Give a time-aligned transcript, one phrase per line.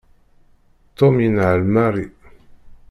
[0.97, 2.05] Tom yenɛel Mary.